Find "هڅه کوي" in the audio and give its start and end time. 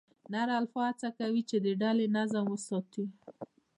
0.91-1.41